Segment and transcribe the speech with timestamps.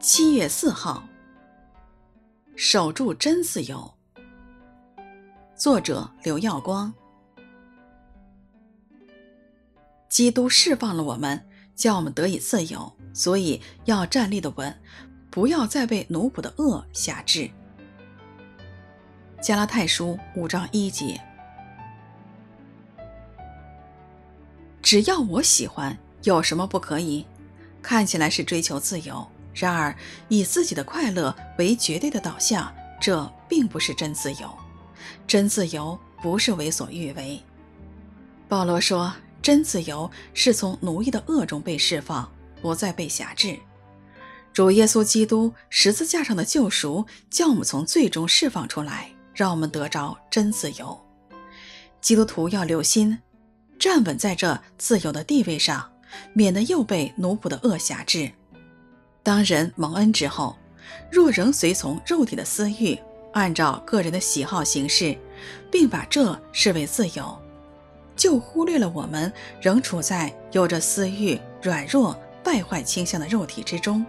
[0.00, 1.02] 七月四号，
[2.54, 3.92] 守住真自由。
[5.56, 6.94] 作者刘耀光。
[10.08, 14.72] 基督释放了我们，叫我们得以自由，所以要站立的稳，
[15.30, 17.50] 不要再被奴仆的轭挟制。
[19.42, 21.20] 加拉太书五章一节。
[24.80, 27.26] 只要我喜欢，有什么不可以？
[27.82, 29.28] 看起来是追求自由。
[29.58, 29.94] 然而，
[30.28, 34.48] 以自己的快乐为绝对的导向，这并不是真自由。
[35.26, 37.42] 真自由不是为所欲为。
[38.48, 39.12] 保罗说，
[39.42, 42.30] 真自由是从奴役的恶中被释放，
[42.62, 43.58] 不再被辖制。
[44.52, 50.98] 主耶稣基督十字架上的救赎，叫我们从罪中释放出来，让我们得着真自由。
[52.00, 53.18] 基督徒要留心，
[53.78, 55.90] 站稳在这自由的地位上，
[56.32, 58.30] 免得又被奴仆的恶辖制。
[59.28, 60.56] 当人蒙恩之后，
[61.10, 62.98] 若仍随从肉体的私欲，
[63.34, 65.14] 按照个人的喜好行事，
[65.70, 67.38] 并把这视为自由，
[68.16, 74.02] 就忽略了我们仍处在有着私欲、软弱、败坏倾向的肉体之中。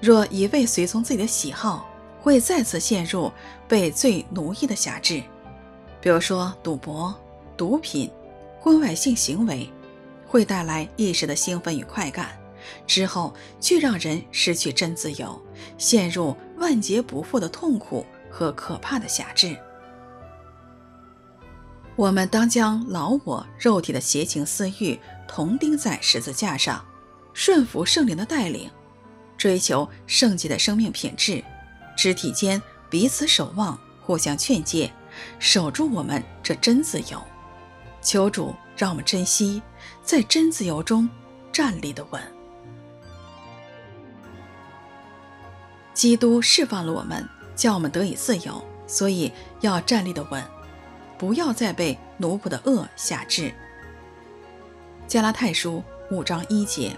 [0.00, 1.86] 若一味随从自己的喜好，
[2.18, 3.30] 会再次陷入
[3.68, 5.22] 被罪奴役的辖制，
[6.00, 7.14] 比如说赌博、
[7.54, 8.10] 毒品、
[8.60, 9.68] 婚外性行为，
[10.26, 12.30] 会带来一时的兴奋与快感。
[12.86, 15.40] 之后，却让人失去真自由，
[15.78, 19.56] 陷入万劫不复的痛苦和可怕的挟制。
[21.94, 26.84] 我们当将老我肉体的邪情私欲同钉在十字架上，
[27.32, 28.70] 顺服圣灵的带领，
[29.38, 31.42] 追求圣洁的生命品质，
[31.96, 34.92] 肢体间彼此守望，互相劝诫，
[35.38, 37.18] 守住我们这真自由。
[38.02, 39.62] 求主让我们珍惜
[40.04, 41.08] 在真自由中
[41.50, 42.35] 站立的稳。
[45.96, 49.32] 基督释放了我们，叫我们得以自由，所以
[49.62, 50.44] 要站立的稳，
[51.16, 53.50] 不要再被奴仆的恶辖制。
[55.08, 56.94] 加拉太书五章一节。